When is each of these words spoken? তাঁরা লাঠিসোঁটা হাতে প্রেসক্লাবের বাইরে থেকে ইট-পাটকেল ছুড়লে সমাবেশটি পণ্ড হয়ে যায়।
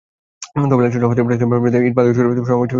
তাঁরা 0.59 0.81
লাঠিসোঁটা 0.83 1.07
হাতে 1.09 1.21
প্রেসক্লাবের 1.25 1.61
বাইরে 1.63 1.71
থেকে 1.75 1.85
ইট-পাটকেল 1.89 2.13
ছুড়লে 2.15 2.23
সমাবেশটি 2.29 2.43
পণ্ড 2.47 2.47
হয়ে 2.57 2.57
যায়। 2.61 2.69